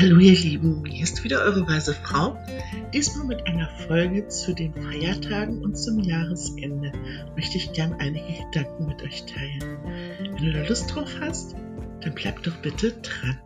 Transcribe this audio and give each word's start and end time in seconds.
Hallo 0.00 0.20
ihr 0.20 0.38
Lieben, 0.38 0.84
hier 0.84 1.02
ist 1.02 1.24
wieder 1.24 1.40
eure 1.40 1.66
weise 1.66 1.92
Frau. 1.92 2.38
Diesmal 2.94 3.26
mit 3.26 3.44
einer 3.48 3.68
Folge 3.88 4.28
zu 4.28 4.54
den 4.54 4.72
Feiertagen 4.72 5.60
und 5.64 5.74
zum 5.74 5.98
Jahresende 5.98 6.92
möchte 7.34 7.56
ich 7.56 7.72
gern 7.72 7.94
einige 7.94 8.44
Gedanken 8.44 8.86
mit 8.86 9.02
euch 9.02 9.24
teilen. 9.26 9.60
Wenn 10.20 10.36
du 10.36 10.52
da 10.52 10.68
Lust 10.68 10.94
drauf 10.94 11.10
hast, 11.20 11.56
dann 12.00 12.14
bleib 12.14 12.40
doch 12.44 12.56
bitte 12.58 12.92
dran. 12.92 13.40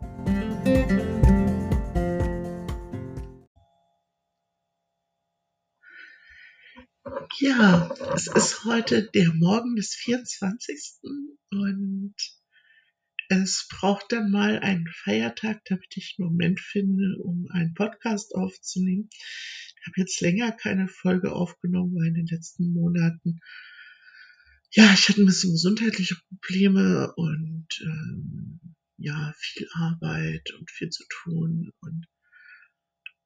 Ja, 7.39 7.89
es 8.13 8.27
ist 8.27 8.63
heute 8.65 9.09
der 9.11 9.33
Morgen 9.33 9.75
des 9.75 9.95
24. 9.95 10.99
es 13.41 13.67
braucht 13.69 14.11
dann 14.11 14.31
mal 14.31 14.59
einen 14.59 14.87
Feiertag, 14.87 15.63
damit 15.65 15.95
ich 15.95 16.15
einen 16.17 16.29
Moment 16.29 16.59
finde, 16.59 17.17
um 17.19 17.47
einen 17.49 17.73
Podcast 17.73 18.35
aufzunehmen. 18.35 19.09
Ich 19.11 19.87
habe 19.87 19.95
jetzt 19.97 20.21
länger 20.21 20.51
keine 20.51 20.87
Folge 20.87 21.31
aufgenommen, 21.31 21.95
weil 21.95 22.07
in 22.07 22.13
den 22.13 22.27
letzten 22.27 22.71
Monaten 22.73 23.39
ja, 24.75 24.91
ich 24.91 25.07
hatte 25.07 25.21
ein 25.21 25.27
bisschen 25.27 25.51
gesundheitliche 25.51 26.17
Probleme 26.29 27.13
und 27.15 27.67
ähm, 27.81 28.59
ja, 28.97 29.33
viel 29.37 29.67
Arbeit 29.73 30.51
und 30.57 30.71
viel 30.71 30.89
zu 30.89 31.03
tun 31.09 31.71
und 31.79 32.07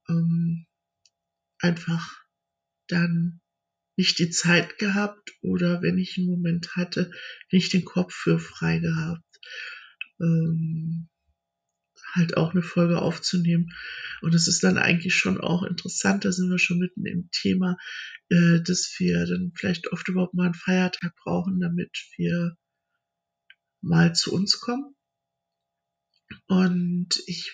ähm, 0.09 0.65
einfach 1.59 2.21
dann 2.87 3.39
nicht 3.95 4.19
die 4.19 4.29
Zeit 4.29 4.77
gehabt 4.77 5.31
oder 5.41 5.81
wenn 5.81 5.97
ich 5.97 6.17
einen 6.17 6.27
Moment 6.27 6.75
hatte, 6.75 7.11
nicht 7.51 7.71
den 7.71 7.85
Kopf 7.85 8.13
für 8.13 8.39
frei 8.39 8.79
gehabt 8.79 9.23
ähm, 10.19 11.09
halt 12.13 12.37
auch 12.37 12.51
eine 12.51 12.61
Folge 12.61 13.01
aufzunehmen. 13.01 13.73
Und 14.21 14.33
es 14.33 14.47
ist 14.47 14.63
dann 14.63 14.77
eigentlich 14.77 15.15
schon 15.15 15.39
auch 15.39 15.63
interessant, 15.63 16.25
da 16.25 16.31
sind 16.31 16.49
wir 16.49 16.59
schon 16.59 16.79
mitten 16.79 17.05
im 17.05 17.29
Thema, 17.31 17.77
äh, 18.29 18.61
dass 18.61 18.93
wir 18.97 19.25
dann 19.25 19.51
vielleicht 19.55 19.91
oft 19.91 20.07
überhaupt 20.07 20.33
mal 20.33 20.45
einen 20.45 20.53
Feiertag 20.53 21.13
brauchen, 21.23 21.59
damit 21.59 21.91
wir 22.17 22.57
mal 23.81 24.13
zu 24.13 24.33
uns 24.33 24.59
kommen. 24.59 24.95
Und 26.47 27.21
ich 27.27 27.51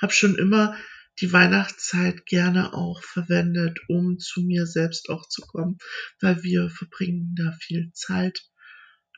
habe 0.00 0.12
schon 0.12 0.36
immer 0.36 0.76
die 1.20 1.32
Weihnachtszeit 1.32 2.24
gerne 2.24 2.72
auch 2.72 3.02
verwendet, 3.02 3.78
um 3.88 4.18
zu 4.18 4.40
mir 4.42 4.66
selbst 4.66 5.10
auch 5.10 5.28
zu 5.28 5.42
kommen, 5.42 5.76
weil 6.20 6.42
wir 6.42 6.70
verbringen 6.70 7.34
da 7.36 7.52
viel 7.60 7.90
Zeit 7.92 8.40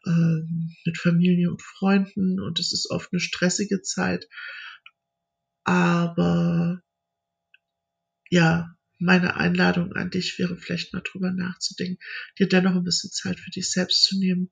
ähm, 0.07 0.75
mit 0.85 0.99
Familie 0.99 1.51
und 1.51 1.63
Freunden 1.63 2.41
und 2.41 2.59
es 2.59 2.73
ist 2.73 2.91
oft 2.91 3.13
eine 3.13 3.21
stressige 3.21 3.83
Zeit. 3.83 4.27
Aber 5.65 6.83
ja, 8.31 8.75
meine 8.99 9.37
Einladung 9.37 9.93
an 9.93 10.11
dich 10.11 10.39
wäre 10.39 10.57
vielleicht 10.57 10.93
mal 10.93 11.03
drüber 11.03 11.33
nachzudenken, 11.33 11.99
dir 12.39 12.49
dennoch 12.49 12.75
ein 12.77 12.85
bisschen 12.85 13.11
Zeit 13.11 13.39
für 13.39 13.51
dich 13.51 13.71
selbst 13.71 14.05
zu 14.05 14.19
nehmen, 14.19 14.51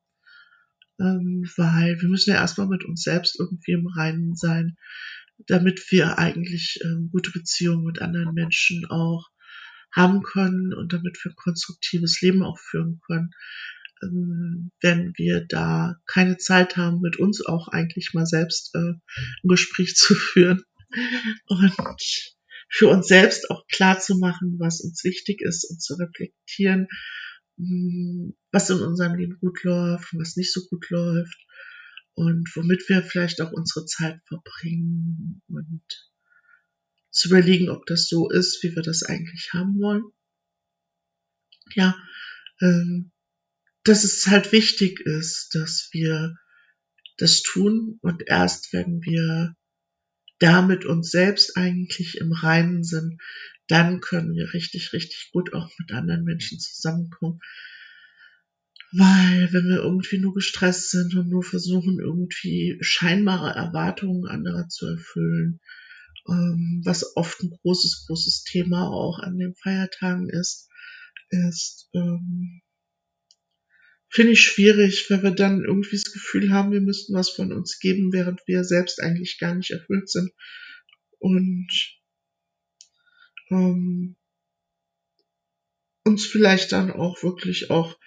ähm, 0.98 1.48
weil 1.56 2.00
wir 2.00 2.08
müssen 2.08 2.30
ja 2.30 2.36
erstmal 2.36 2.66
mit 2.66 2.84
uns 2.84 3.02
selbst 3.02 3.38
irgendwie 3.38 3.72
im 3.72 3.86
Reinen 3.86 4.34
sein, 4.34 4.76
damit 5.46 5.90
wir 5.90 6.18
eigentlich 6.18 6.80
ähm, 6.84 7.08
gute 7.10 7.30
Beziehungen 7.30 7.84
mit 7.84 8.02
anderen 8.02 8.34
Menschen 8.34 8.86
auch 8.86 9.30
haben 9.92 10.22
können 10.22 10.72
und 10.74 10.92
damit 10.92 11.18
wir 11.24 11.32
ein 11.32 11.36
konstruktives 11.36 12.20
Leben 12.20 12.42
auch 12.42 12.58
führen 12.58 13.00
können. 13.06 13.30
Ähm, 14.02 14.70
wenn 14.80 15.12
wir 15.16 15.44
da 15.46 15.96
keine 16.06 16.36
Zeit 16.36 16.76
haben, 16.76 17.00
mit 17.00 17.18
uns 17.18 17.44
auch 17.44 17.68
eigentlich 17.68 18.12
mal 18.14 18.26
selbst 18.26 18.74
äh, 18.74 18.78
ein 18.78 19.48
Gespräch 19.48 19.94
zu 19.96 20.14
führen 20.14 20.62
und 21.46 21.74
für 22.68 22.88
uns 22.88 23.08
selbst 23.08 23.50
auch 23.50 23.66
klar 23.66 23.98
zu 23.98 24.16
machen, 24.16 24.56
was 24.58 24.80
uns 24.80 25.02
wichtig 25.04 25.40
ist 25.42 25.68
und 25.70 25.82
zu 25.82 25.94
reflektieren, 25.94 26.86
hm, 27.58 28.36
was 28.52 28.70
in 28.70 28.80
unserem 28.80 29.16
Leben 29.16 29.38
gut 29.40 29.62
läuft 29.64 30.12
und 30.12 30.20
was 30.20 30.36
nicht 30.36 30.52
so 30.52 30.62
gut 30.68 30.88
läuft 30.90 31.38
und 32.14 32.48
womit 32.54 32.88
wir 32.88 33.02
vielleicht 33.02 33.40
auch 33.40 33.52
unsere 33.52 33.86
Zeit 33.86 34.20
verbringen 34.26 35.42
und 35.48 35.82
zu 37.10 37.28
überlegen, 37.28 37.70
ob 37.70 37.86
das 37.86 38.08
so 38.08 38.30
ist, 38.30 38.62
wie 38.62 38.74
wir 38.74 38.82
das 38.82 39.02
eigentlich 39.02 39.52
haben 39.52 39.80
wollen. 39.80 40.04
Ja, 41.74 41.96
ähm, 42.60 43.10
dass 43.84 44.04
es 44.04 44.26
halt 44.26 44.52
wichtig 44.52 45.00
ist, 45.00 45.54
dass 45.54 45.88
wir 45.92 46.36
das 47.16 47.42
tun 47.42 47.98
und 48.02 48.22
erst 48.26 48.72
wenn 48.72 49.00
wir 49.02 49.56
damit 50.38 50.86
uns 50.86 51.10
selbst 51.10 51.56
eigentlich 51.56 52.16
im 52.18 52.32
Reinen 52.32 52.82
sind, 52.82 53.20
dann 53.68 54.00
können 54.00 54.34
wir 54.34 54.52
richtig, 54.54 54.92
richtig 54.92 55.30
gut 55.32 55.52
auch 55.52 55.70
mit 55.78 55.92
anderen 55.92 56.24
Menschen 56.24 56.58
zusammenkommen. 56.58 57.40
Weil 58.92 59.52
wenn 59.52 59.68
wir 59.68 59.76
irgendwie 59.76 60.18
nur 60.18 60.34
gestresst 60.34 60.90
sind 60.90 61.14
und 61.14 61.28
nur 61.28 61.44
versuchen, 61.44 62.00
irgendwie 62.00 62.78
scheinbare 62.80 63.54
Erwartungen 63.54 64.26
anderer 64.26 64.66
zu 64.68 64.86
erfüllen, 64.86 65.60
ähm, 66.28 66.82
was 66.84 67.16
oft 67.16 67.40
ein 67.42 67.50
großes, 67.50 68.06
großes 68.06 68.42
Thema 68.44 68.88
auch 68.88 69.20
an 69.20 69.38
den 69.38 69.54
Feiertagen 69.54 70.28
ist, 70.28 70.68
ist, 71.28 71.88
ähm, 71.94 72.62
finde 74.10 74.32
ich 74.32 74.42
schwierig, 74.42 75.08
weil 75.08 75.22
wir 75.22 75.30
dann 75.30 75.64
irgendwie 75.64 75.96
das 75.96 76.12
Gefühl 76.12 76.50
haben, 76.50 76.72
wir 76.72 76.80
müssten 76.80 77.14
was 77.14 77.30
von 77.30 77.52
uns 77.52 77.78
geben, 77.78 78.12
während 78.12 78.40
wir 78.46 78.64
selbst 78.64 79.00
eigentlich 79.00 79.38
gar 79.38 79.54
nicht 79.54 79.70
erfüllt 79.70 80.10
sind. 80.10 80.30
Und 81.18 81.68
ähm, 83.50 84.16
uns 86.04 86.26
vielleicht 86.26 86.72
dann 86.72 86.90
auch 86.90 87.22
wirklich 87.22 87.70
auch 87.70 87.98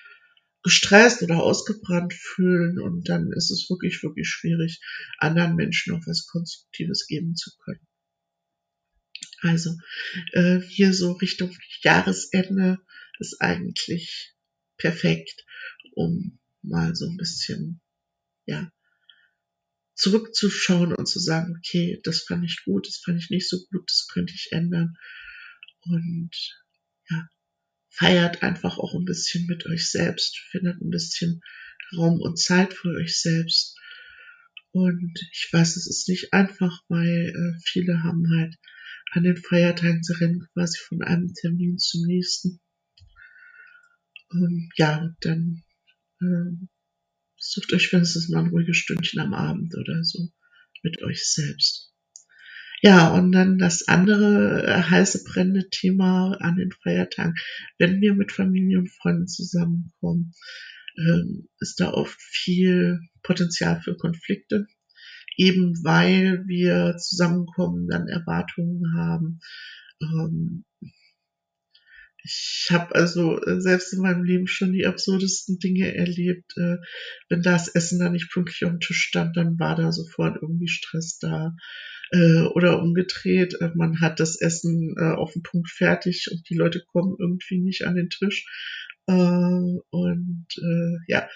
gestresst 0.64 1.22
oder 1.22 1.44
ausgebrannt 1.44 2.14
fühlen 2.14 2.80
und 2.80 3.09
dann 3.09 3.31
ist 3.34 3.52
es 3.52 3.70
wirklich, 3.70 4.02
wirklich 4.02 4.28
schwierig, 4.28 4.80
anderen 5.18 5.56
Menschen 5.56 5.94
noch 5.94 6.06
was 6.06 6.25
Konstruktives 6.25 7.06
geben 7.08 7.35
zu 7.35 7.52
können. 7.64 7.85
Also 9.41 9.75
äh, 10.31 10.59
hier 10.62 10.94
so 10.94 11.14
Richtung 11.14 11.56
Jahresende 11.81 12.80
ist 13.20 13.41
eigentlich 13.41 14.34
perfekt 14.78 15.46
um 15.96 16.40
mal 16.62 16.96
so 16.96 17.08
ein 17.08 17.18
bisschen, 17.18 17.81
ja, 18.46 18.72
zurückzuschauen 19.96 20.94
und 20.94 21.06
zu 21.08 21.20
sagen, 21.20 21.56
okay, 21.58 22.00
das 22.04 22.24
fand 22.24 22.44
ich 22.46 22.64
gut, 22.66 22.88
das 22.88 22.98
fand 22.98 23.20
ich 23.20 23.30
nicht 23.30 23.50
so 23.50 23.58
gut, 23.70 23.90
das 23.90 24.08
könnte 24.08 24.34
ich 24.34 24.52
ändern. 24.52 24.96
Und 25.82 26.32
ja, 27.09 27.28
feiert 27.90 28.42
einfach 28.42 28.78
auch 28.78 28.96
ein 28.96 29.06
bisschen 29.06 29.46
mit 29.46 29.66
euch 29.66 29.90
selbst, 29.90 30.38
findet 30.52 30.82
ein 30.82 30.90
bisschen 30.90 31.42
Raum 31.96 32.22
und 32.22 32.40
Zeit 32.40 32.74
für 32.74 32.90
euch 32.90 33.20
selbst. 33.20 33.78
Und 34.72 35.14
ich 35.32 35.50
weiß, 35.52 35.76
es 35.76 35.88
ist 35.88 36.09
nicht 36.09 36.34
einfach, 36.34 36.82
weil 36.88 37.30
äh, 37.30 37.59
viele 37.64 38.02
haben 38.02 38.28
halt 38.36 38.56
an 39.12 39.24
den 39.24 39.38
Feiertagen, 39.38 40.02
sie 40.02 40.20
rennen 40.20 40.48
quasi 40.53 40.80
von 40.80 41.03
einem 41.03 41.32
Termin 41.34 41.78
zum 41.78 42.02
nächsten. 42.08 42.59
Und 44.30 44.72
ja, 44.78 45.16
dann 45.22 45.62
ähm, 46.23 46.69
sucht 47.38 47.73
euch 47.73 47.91
wenigstens 47.91 48.29
mal 48.29 48.44
ein 48.44 48.50
ruhiges 48.50 48.78
Stündchen 48.78 49.19
am 49.19 49.34
Abend 49.34 49.75
oder 49.75 50.03
so 50.03 50.29
mit 50.81 51.01
euch 51.01 51.25
selbst. 51.25 51.94
Ja, 52.81 53.13
und 53.13 53.31
dann 53.31 53.57
das 53.57 53.88
andere 53.88 54.66
äh, 54.67 54.81
heiße 54.81 55.23
brennende 55.23 55.69
Thema 55.69 56.35
an 56.41 56.57
den 56.57 56.72
Feiertagen. 56.72 57.35
Wenn 57.78 58.01
wir 58.01 58.13
mit 58.13 58.34
Familie 58.34 58.79
und 58.79 58.91
Freunden 58.91 59.28
zusammenkommen, 59.28 60.34
ähm, 60.97 61.47
ist 61.59 61.79
da 61.79 61.94
oft 61.94 62.22
viel 62.22 63.00
Potenzial 63.23 63.81
für 63.81 63.95
Konflikte. 63.95 64.67
Eben 65.37 65.81
weil 65.84 66.43
wir 66.46 66.97
zusammenkommen, 66.97 67.87
dann 67.87 68.09
Erwartungen 68.09 68.93
haben, 68.97 69.40
ähm, 70.02 70.66
ich 72.23 72.67
habe 72.72 72.96
also 72.96 73.41
äh, 73.41 73.59
selbst 73.59 73.93
in 73.93 74.02
meinem 74.02 74.23
Leben 74.23 74.47
schon 74.47 74.72
die 74.72 74.85
absurdesten 74.85 75.59
Dinge 75.59 75.93
erlebt. 75.93 76.53
Äh, 76.58 76.78
wenn 77.29 77.41
das 77.41 77.67
Essen 77.67 77.99
da 77.99 78.09
nicht 78.09 78.31
pünktlich 78.31 78.64
auf 78.64 78.72
dem 78.72 78.79
Tisch 78.79 79.02
stand, 79.02 79.35
dann 79.35 79.59
war 79.59 79.75
da 79.75 79.91
sofort 79.91 80.37
irgendwie 80.41 80.70
Stress 80.70 81.20
da. 81.20 81.55
Äh, 82.11 82.43
oder 82.53 82.81
umgedreht, 82.81 83.55
man 83.75 83.99
hat 83.99 84.20
das 84.20 84.40
Essen 84.40 84.96
auf 84.97 85.34
den 85.34 85.43
Punkt 85.43 85.70
fertig 85.70 86.28
und 86.31 86.47
die 86.49 86.55
Leute 86.55 86.84
kommen 86.85 87.16
irgendwie 87.20 87.59
nicht 87.59 87.85
an 87.85 87.96
den 87.96 88.09
Tisch. 88.09 88.46
und 89.05 90.47
ja, 91.08 91.28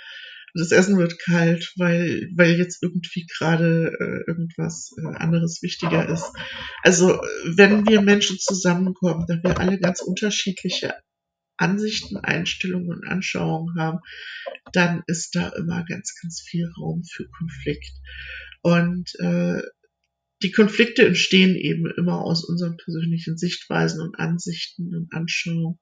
das 0.58 0.72
Essen 0.72 0.98
wird 0.98 1.20
kalt, 1.20 1.74
weil, 1.78 2.30
weil 2.36 2.58
jetzt 2.58 2.82
irgendwie 2.82 3.26
gerade 3.26 3.92
äh, 4.00 4.30
irgendwas 4.30 4.92
äh, 4.98 5.16
anderes 5.16 5.62
wichtiger 5.62 6.08
ist. 6.10 6.32
Also 6.84 7.22
wenn 7.46 7.88
wir 7.88 8.02
Menschen 8.02 8.38
zusammenkommen, 8.40 9.26
da 9.28 9.36
wir 9.42 9.60
alle 9.60 9.80
ganz 9.80 10.02
unterschiedliche 10.02 10.96
Ansichten, 11.58 12.18
Einstellungen 12.18 12.90
und 12.90 13.08
Anschauungen 13.08 13.76
haben, 13.80 14.00
dann 14.74 15.04
ist 15.08 15.36
da 15.36 15.50
immer 15.50 15.84
ganz, 15.86 16.16
ganz 16.22 16.42
viel 16.42 16.70
Raum 16.78 17.04
für 17.04 17.28
Konflikt. 17.30 17.94
Und 18.62 19.14
äh, 19.20 19.62
die 20.44 20.52
Konflikte 20.52 21.06
entstehen 21.06 21.56
eben 21.56 21.88
immer 21.98 22.22
aus 22.22 22.44
unseren 22.44 22.78
persönlichen 22.78 23.38
Sichtweisen 23.38 24.02
und 24.02 24.20
Ansichten 24.20 24.96
und 24.96 25.12
Anschauungen. 25.14 25.80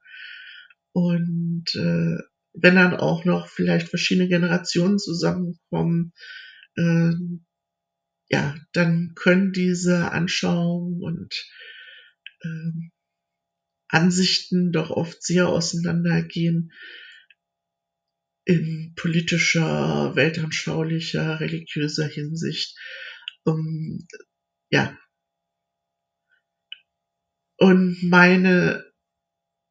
Und 0.93 1.65
äh, 1.75 2.19
wenn 2.57 2.75
dann 2.75 2.95
auch 2.95 3.25
noch 3.25 3.47
vielleicht 3.47 3.89
verschiedene 3.89 4.27
Generationen 4.27 4.99
zusammenkommen, 4.99 6.13
äh, 6.75 7.11
ja, 8.29 8.55
dann 8.73 9.13
können 9.15 9.51
diese 9.51 10.11
Anschauungen 10.11 11.01
und 11.01 11.45
äh, 12.41 12.71
Ansichten 13.87 14.71
doch 14.71 14.89
oft 14.89 15.21
sehr 15.23 15.47
auseinandergehen 15.47 16.71
in 18.45 18.93
politischer, 18.95 20.15
weltanschaulicher, 20.15 21.39
religiöser 21.39 22.07
Hinsicht. 22.07 22.77
Um, 23.43 24.07
ja. 24.69 24.97
Und 27.57 27.97
meine 28.03 28.84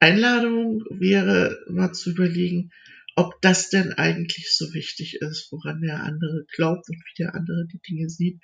Einladung 0.04 0.84
wäre 0.90 1.64
mal 1.70 1.92
zu 1.92 2.10
überlegen, 2.10 2.70
ob 3.16 3.40
das 3.40 3.70
denn 3.70 3.92
eigentlich 3.92 4.54
so 4.54 4.74
wichtig 4.74 5.18
ist, 5.20 5.48
woran 5.50 5.80
der 5.80 6.02
andere 6.02 6.44
glaubt 6.54 6.88
und 6.90 6.96
wie 6.96 7.22
der 7.22 7.34
andere 7.34 7.66
die 7.72 7.80
Dinge 7.88 8.10
sieht. 8.10 8.42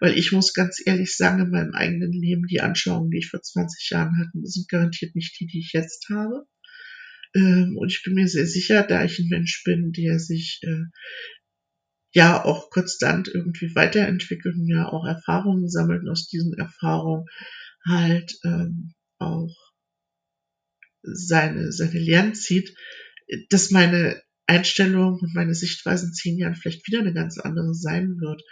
Weil 0.00 0.16
ich 0.16 0.32
muss 0.32 0.54
ganz 0.54 0.80
ehrlich 0.84 1.14
sagen, 1.14 1.42
in 1.42 1.50
meinem 1.50 1.74
eigenen 1.74 2.12
Leben, 2.12 2.46
die 2.46 2.60
Anschauungen, 2.60 3.10
die 3.10 3.18
ich 3.18 3.28
vor 3.28 3.42
20 3.42 3.90
Jahren 3.90 4.16
hatte, 4.18 4.38
sind 4.44 4.68
garantiert 4.68 5.14
nicht 5.14 5.38
die, 5.38 5.46
die 5.46 5.60
ich 5.60 5.72
jetzt 5.74 6.08
habe. 6.08 6.46
Ähm, 7.34 7.76
und 7.76 7.92
ich 7.92 8.02
bin 8.04 8.14
mir 8.14 8.28
sehr 8.28 8.46
sicher, 8.46 8.82
da 8.82 9.04
ich 9.04 9.18
ein 9.18 9.28
Mensch 9.28 9.64
bin, 9.64 9.92
der 9.92 10.18
sich 10.18 10.60
äh, 10.62 10.84
ja 12.14 12.42
auch 12.44 12.70
konstant 12.70 13.28
irgendwie 13.28 13.74
weiterentwickelt 13.74 14.54
und 14.54 14.68
ja 14.68 14.88
auch 14.88 15.06
Erfahrungen 15.06 15.68
sammelt 15.68 16.02
und 16.02 16.08
aus 16.08 16.28
diesen 16.28 16.54
Erfahrungen 16.54 17.26
halt 17.84 18.38
ähm, 18.44 18.94
auch 19.18 19.61
seine, 21.02 21.72
seine 21.72 21.98
Lehren 21.98 22.34
zieht, 22.34 22.74
dass 23.50 23.70
meine 23.70 24.22
Einstellung 24.46 25.18
und 25.20 25.34
meine 25.34 25.54
Sichtweise 25.54 26.06
in 26.06 26.12
zehn 26.12 26.38
Jahren 26.38 26.54
vielleicht 26.54 26.86
wieder 26.86 27.00
eine 27.00 27.14
ganz 27.14 27.38
andere 27.38 27.74
sein 27.74 28.18
wird. 28.20 28.42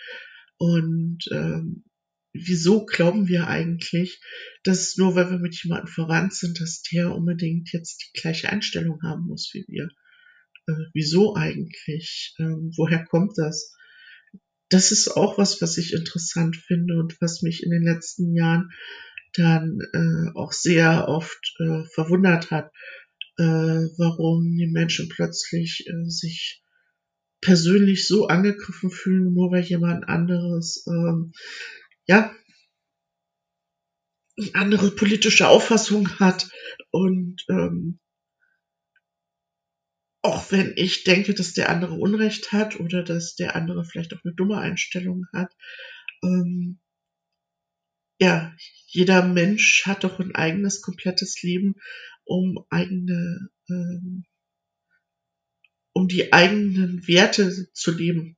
Und 0.58 1.24
ähm, 1.32 1.84
wieso 2.32 2.84
glauben 2.86 3.28
wir 3.28 3.48
eigentlich, 3.48 4.20
dass 4.62 4.96
nur 4.96 5.14
weil 5.14 5.30
wir 5.30 5.38
mit 5.38 5.62
jemandem 5.62 5.88
verwandt 5.88 6.34
sind, 6.34 6.60
dass 6.60 6.82
der 6.82 7.14
unbedingt 7.14 7.72
jetzt 7.72 8.02
die 8.04 8.20
gleiche 8.20 8.50
Einstellung 8.50 9.02
haben 9.02 9.26
muss 9.26 9.50
wie 9.52 9.64
wir? 9.68 9.88
Äh, 10.66 10.84
wieso 10.94 11.34
eigentlich? 11.34 12.34
Ähm, 12.38 12.72
woher 12.76 13.04
kommt 13.04 13.32
das? 13.36 13.74
Das 14.68 14.92
ist 14.92 15.08
auch 15.08 15.36
was, 15.36 15.60
was 15.60 15.78
ich 15.78 15.92
interessant 15.92 16.56
finde 16.56 16.98
und 16.98 17.20
was 17.20 17.42
mich 17.42 17.64
in 17.64 17.70
den 17.70 17.82
letzten 17.82 18.34
Jahren 18.34 18.70
dann 19.34 19.78
äh, 19.92 20.38
auch 20.38 20.52
sehr 20.52 21.08
oft 21.08 21.54
äh, 21.60 21.84
verwundert 21.94 22.50
hat, 22.50 22.70
äh, 23.38 23.42
warum 23.42 24.56
die 24.56 24.66
Menschen 24.66 25.08
plötzlich 25.08 25.86
äh, 25.86 26.08
sich 26.08 26.62
persönlich 27.40 28.06
so 28.06 28.28
angegriffen 28.28 28.90
fühlen, 28.90 29.32
nur 29.32 29.50
weil 29.50 29.62
jemand 29.62 30.08
anderes 30.08 30.84
ähm, 30.86 31.32
ja 32.06 32.34
eine 34.38 34.54
andere 34.54 34.90
politische 34.90 35.48
Auffassung 35.48 36.18
hat. 36.18 36.50
Und 36.90 37.44
ähm, 37.48 37.98
auch 40.22 40.50
wenn 40.52 40.74
ich 40.76 41.04
denke, 41.04 41.34
dass 41.34 41.54
der 41.54 41.70
andere 41.70 41.94
Unrecht 41.94 42.52
hat 42.52 42.78
oder 42.78 43.02
dass 43.02 43.36
der 43.36 43.56
andere 43.56 43.84
vielleicht 43.84 44.14
auch 44.14 44.24
eine 44.24 44.34
dumme 44.34 44.58
Einstellung 44.58 45.26
hat, 45.32 45.54
ähm, 46.22 46.78
ja, 48.20 48.54
jeder 48.86 49.24
Mensch 49.26 49.86
hat 49.86 50.04
doch 50.04 50.20
ein 50.20 50.34
eigenes, 50.34 50.82
komplettes 50.82 51.42
Leben, 51.42 51.76
um 52.24 52.64
eigene, 52.68 53.48
ähm, 53.68 54.24
um 55.92 56.06
die 56.06 56.32
eigenen 56.32 57.06
Werte 57.08 57.72
zu 57.72 57.92
leben. 57.92 58.36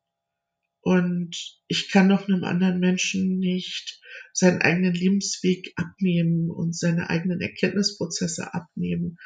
Und 0.81 1.61
ich 1.69 1.91
kann 1.91 2.09
doch 2.09 2.29
einem 2.29 2.45
anderen 2.45 2.81
Menschen 2.81 3.39
nicht 3.39 4.01
seinen 4.33 4.63
eigenen 4.63 4.95
Lebensweg 4.95 5.73
abnehmen 5.77 6.51
und 6.51 6.77
seine 6.77 7.11
eigenen 7.11 7.41
Erkenntnisprozesse 7.41 8.55
abnehmen 8.55 9.19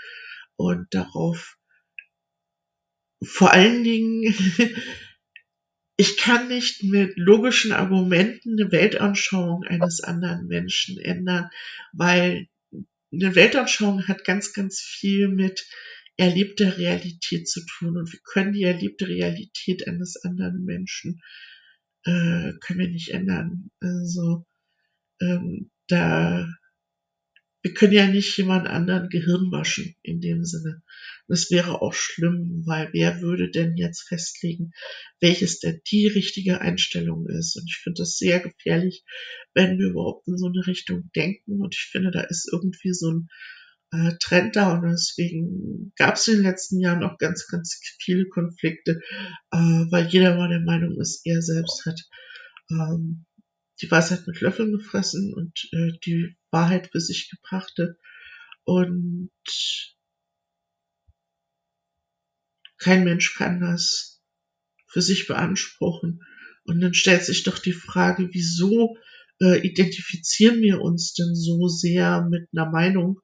und 0.56 0.87
darauf 0.91 1.56
vor 3.23 3.53
allen 3.53 3.85
Dingen 3.85 4.35
ich 5.96 6.19
kann 6.19 6.48
nicht 6.48 6.82
mit 6.82 7.16
logischen 7.16 7.72
Argumenten 7.72 8.58
eine 8.58 8.70
Weltanschauung 8.70 9.64
eines 9.64 10.00
anderen 10.02 10.46
Menschen 10.46 10.98
ändern, 10.98 11.48
weil 11.93 12.48
eine 13.12 13.34
Weltanschauung 13.34 14.06
hat 14.06 14.25
ganz, 14.25 14.52
ganz 14.52 14.81
viel 14.81 15.28
mit 15.28 15.66
erlebter 16.19 16.76
Realität 16.78 17.48
zu 17.48 17.64
tun 17.64 17.96
und 17.96 18.12
wir 18.12 18.20
können 18.25 18.52
die 18.52 18.64
erlebte 18.64 19.08
Realität 19.08 19.87
eines 19.87 20.16
anderen 20.16 20.64
Menschen 20.64 21.22
äh, 22.04 22.52
können 22.60 22.78
wir 22.78 22.88
nicht 22.88 23.10
ändern. 23.10 23.70
Also 23.81 24.46
ähm, 25.20 25.70
da 25.88 26.48
wir 27.67 27.75
können 27.75 27.95
ja 27.95 28.07
nicht 28.07 28.39
jemand 28.39 28.69
anderen 28.69 29.09
Gehirn 29.09 29.51
waschen 29.51 29.97
in 30.03 30.21
dem 30.21 30.45
Sinne. 30.45 30.85
Das 31.27 31.51
wäre 31.51 31.83
auch 31.83 31.95
schlimm, 31.95 32.63
weil 32.65 32.91
wer 32.93 33.21
würde 33.23 33.51
denn 33.51 33.77
jetzt 33.77 34.07
festlegen, 34.07 34.71
welches 35.19 35.59
denn 35.59 35.81
die 35.91 36.07
richtige 36.07 36.61
Einstellung 36.61 37.27
ist? 37.27 37.57
Und 37.57 37.65
ich 37.67 37.79
finde 37.83 38.03
das 38.03 38.19
sehr 38.19 38.39
gefährlich, 38.39 39.03
wenn 39.53 39.81
wir 39.81 39.89
überhaupt 39.89 40.29
in 40.29 40.39
so 40.39 40.47
eine 40.47 40.65
Richtung 40.69 41.11
denken. 41.17 41.61
Und 41.61 41.75
ich 41.75 41.89
finde, 41.91 42.13
da 42.13 42.21
ist 42.21 42.49
irgendwie 42.53 42.93
so 42.93 43.11
ein 43.11 43.29
äh, 43.91 44.13
Trend 44.21 44.55
da 44.55 44.75
und 44.75 44.89
deswegen 44.89 45.93
gab 45.97 46.15
es 46.15 46.29
in 46.29 46.35
den 46.35 46.45
letzten 46.45 46.79
Jahren 46.79 47.03
auch 47.03 47.19
ganz, 47.19 47.49
ganz 47.49 47.81
viele 47.99 48.29
Konflikte, 48.29 49.01
äh, 49.51 49.57
weil 49.91 50.07
jeder 50.07 50.37
mal 50.37 50.51
der 50.51 50.61
Meinung 50.61 51.01
ist, 51.01 51.23
er 51.25 51.43
selbst 51.43 51.85
hat 51.85 52.01
ähm, 52.71 53.27
die 53.81 53.90
Weisheit 53.90 54.26
mit 54.26 54.40
Löffeln 54.40 54.73
gefressen 54.73 55.34
und 55.34 55.69
äh, 55.73 55.93
die 56.05 56.37
Wahrheit 56.50 56.90
für 56.93 57.00
sich 57.00 57.31
gepachtet. 57.31 57.99
Und 58.64 59.31
kein 62.78 63.05
Mensch 63.05 63.34
kann 63.34 63.61
das 63.61 64.23
für 64.88 65.02
sich 65.02 65.26
beanspruchen. 65.26 66.23
Und 66.64 66.81
dann 66.81 66.94
stellt 66.94 67.25
sich 67.25 67.43
doch 67.43 67.58
die 67.58 67.73
Frage, 67.73 68.28
wieso 68.32 68.96
äh, 69.41 69.58
identifizieren 69.67 70.60
wir 70.62 70.81
uns 70.81 71.15
denn 71.15 71.34
so 71.34 71.69
sehr 71.69 72.27
mit 72.29 72.48
einer 72.53 72.70
Meinung? 72.70 73.20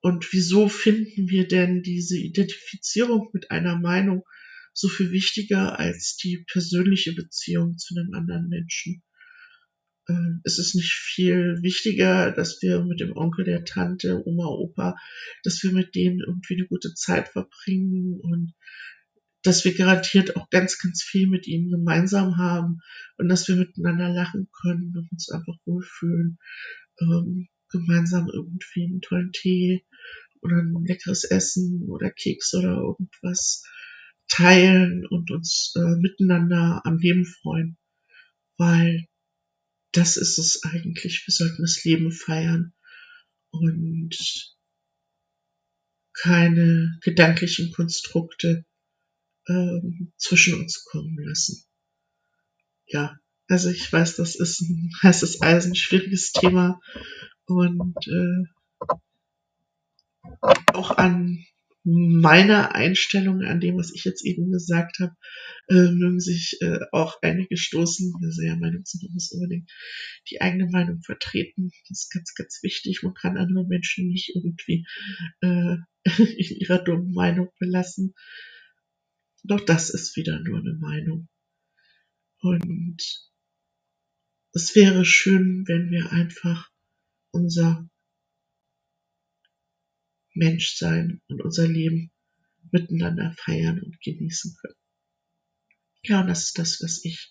Und 0.00 0.32
wieso 0.32 0.68
finden 0.68 1.28
wir 1.28 1.48
denn 1.48 1.82
diese 1.82 2.18
Identifizierung 2.18 3.30
mit 3.32 3.50
einer 3.50 3.78
Meinung 3.78 4.24
so 4.72 4.88
viel 4.88 5.10
wichtiger 5.10 5.78
als 5.78 6.16
die 6.16 6.44
persönliche 6.50 7.14
Beziehung 7.14 7.78
zu 7.78 7.96
einem 7.96 8.14
anderen 8.14 8.48
Menschen? 8.48 9.02
Äh, 10.08 10.40
ist 10.44 10.58
es 10.58 10.74
nicht 10.74 10.92
viel 10.92 11.58
wichtiger, 11.62 12.32
dass 12.32 12.60
wir 12.62 12.84
mit 12.84 13.00
dem 13.00 13.16
Onkel, 13.16 13.44
der 13.44 13.64
Tante, 13.64 14.22
Oma, 14.26 14.46
Opa, 14.46 14.96
dass 15.44 15.62
wir 15.62 15.72
mit 15.72 15.94
denen 15.94 16.20
irgendwie 16.20 16.54
eine 16.54 16.66
gute 16.66 16.94
Zeit 16.94 17.28
verbringen 17.28 18.18
und 18.20 18.54
dass 19.42 19.64
wir 19.64 19.74
garantiert 19.74 20.36
auch 20.36 20.50
ganz, 20.50 20.78
ganz 20.78 21.02
viel 21.02 21.28
mit 21.28 21.46
ihnen 21.46 21.70
gemeinsam 21.70 22.36
haben 22.38 22.80
und 23.18 23.28
dass 23.28 23.46
wir 23.48 23.56
miteinander 23.56 24.08
lachen 24.08 24.48
können 24.52 24.94
und 24.96 25.10
uns 25.12 25.30
einfach 25.30 25.56
wohlfühlen, 25.64 26.38
ähm, 27.00 27.48
gemeinsam 27.70 28.28
irgendwie 28.32 28.84
einen 28.84 29.00
tollen 29.00 29.32
Tee 29.32 29.84
oder 30.40 30.56
ein 30.56 30.84
leckeres 30.84 31.24
Essen 31.24 31.84
oder 31.88 32.10
Keks 32.10 32.54
oder 32.54 32.76
irgendwas 32.78 33.62
teilen 34.28 35.06
und 35.06 35.30
uns 35.30 35.72
äh, 35.76 35.96
miteinander 36.00 36.82
am 36.84 36.98
Leben 36.98 37.24
freuen. 37.24 37.76
Weil 38.56 39.06
das 39.92 40.16
ist 40.16 40.38
es 40.38 40.62
eigentlich. 40.64 41.24
Wir 41.26 41.32
sollten 41.32 41.62
das 41.62 41.84
Leben 41.84 42.12
feiern 42.12 42.72
und 43.50 44.16
keine 46.12 46.98
gedanklichen 47.02 47.72
Konstrukte 47.72 48.64
ähm, 49.48 50.12
zwischen 50.16 50.60
uns 50.60 50.84
kommen 50.84 51.16
lassen. 51.18 51.64
Ja, 52.86 53.18
also 53.48 53.70
ich 53.70 53.92
weiß, 53.92 54.16
das 54.16 54.34
ist 54.34 54.60
ein 54.60 54.90
heißes 55.02 55.42
Eisen, 55.42 55.74
schwieriges 55.74 56.32
Thema 56.32 56.80
und 57.46 57.96
äh, 58.06 58.44
auch 60.72 60.90
an 60.90 61.44
meiner 61.84 62.74
Einstellung, 62.74 63.42
an 63.42 63.60
dem, 63.60 63.76
was 63.76 63.92
ich 63.94 64.04
jetzt 64.04 64.24
eben 64.24 64.50
gesagt 64.50 64.98
habe, 64.98 65.14
äh, 65.68 65.90
mögen 65.90 66.20
sich 66.20 66.58
äh, 66.60 66.80
auch 66.92 67.16
einige 67.22 67.56
stoßen. 67.56 68.14
Also 68.22 68.42
ja, 68.42 68.56
Meinung 68.56 68.84
sind, 68.84 69.08
muss 69.12 69.32
unbedingt 69.32 69.70
die 70.30 70.40
eigene 70.40 70.66
Meinung 70.66 71.00
vertreten. 71.02 71.70
Das 71.88 72.02
ist 72.02 72.10
ganz, 72.12 72.34
ganz 72.34 72.62
wichtig. 72.62 73.02
Man 73.02 73.14
kann 73.14 73.38
andere 73.38 73.66
Menschen 73.66 74.08
nicht 74.08 74.34
irgendwie 74.34 74.86
äh, 75.40 75.76
in 76.18 76.56
ihrer 76.56 76.78
dummen 76.78 77.12
Meinung 77.12 77.48
belassen. 77.58 78.14
Doch 79.44 79.60
das 79.60 79.90
ist 79.90 80.16
wieder 80.16 80.40
nur 80.40 80.58
eine 80.58 80.74
Meinung. 80.74 81.28
Und 82.40 83.02
es 84.52 84.74
wäre 84.74 85.04
schön, 85.04 85.64
wenn 85.66 85.90
wir 85.90 86.12
einfach 86.12 86.70
unser 87.30 87.88
Menschsein 90.38 91.20
und 91.28 91.42
unser 91.42 91.66
Leben 91.66 92.10
miteinander 92.70 93.34
feiern 93.36 93.80
und 93.82 94.00
genießen 94.00 94.56
können. 94.60 94.74
Ja, 96.04 96.20
und 96.20 96.28
das 96.28 96.44
ist 96.44 96.58
das, 96.58 96.80
was 96.80 97.04
ich 97.04 97.30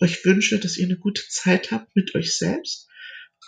euch 0.00 0.24
wünsche, 0.24 0.58
dass 0.58 0.78
ihr 0.78 0.86
eine 0.86 0.98
gute 0.98 1.22
Zeit 1.28 1.72
habt 1.72 1.94
mit 1.96 2.14
euch 2.14 2.36
selbst, 2.36 2.88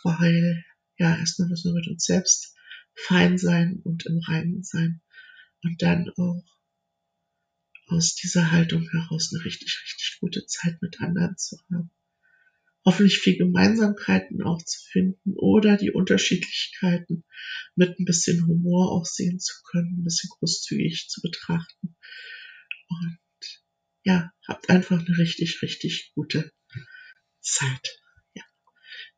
weil 0.02 0.64
ja, 0.98 1.16
erstmal 1.16 1.48
müssen 1.48 1.72
wir 1.72 1.80
mit 1.80 1.88
uns 1.88 2.04
selbst 2.04 2.56
fein 2.94 3.38
sein 3.38 3.80
und 3.84 4.06
im 4.06 4.18
Reinen 4.18 4.62
sein 4.62 5.00
und 5.62 5.80
dann 5.80 6.10
auch 6.16 6.44
aus 7.86 8.14
dieser 8.14 8.50
Haltung 8.50 8.88
heraus 8.90 9.32
eine 9.32 9.44
richtig, 9.44 9.80
richtig 9.82 10.18
gute 10.20 10.46
Zeit 10.46 10.80
mit 10.82 11.00
anderen 11.00 11.36
zu 11.36 11.56
haben. 11.70 11.90
Hoffentlich 12.84 13.18
viel 13.18 13.36
Gemeinsamkeiten 13.36 14.42
auch 14.42 14.62
zu 14.62 14.78
finden 14.90 15.34
oder 15.36 15.76
die 15.76 15.90
Unterschiedlichkeiten 15.90 17.24
mit 17.74 17.98
ein 17.98 18.04
bisschen 18.04 18.46
Humor 18.46 18.92
auch 18.92 19.04
sehen 19.04 19.38
zu 19.38 19.54
können, 19.70 20.00
ein 20.00 20.04
bisschen 20.04 20.30
großzügig 20.38 21.08
zu 21.08 21.20
betrachten. 21.20 21.96
Und 22.88 23.18
ja, 24.02 24.32
habt 24.48 24.70
einfach 24.70 24.98
eine 24.98 25.18
richtig, 25.18 25.60
richtig 25.62 26.12
gute 26.14 26.50
Zeit. 27.40 28.00
Ja, 28.34 28.44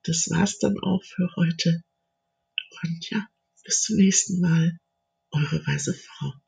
das 0.03 0.29
war's 0.29 0.59
dann 0.59 0.79
auch 0.81 1.03
für 1.05 1.29
heute. 1.37 1.83
Und 2.83 3.11
ja, 3.11 3.27
bis 3.65 3.83
zum 3.83 3.97
nächsten 3.97 4.41
Mal. 4.41 4.79
Eure 5.31 5.67
weise 5.67 5.95
Frau. 5.95 6.42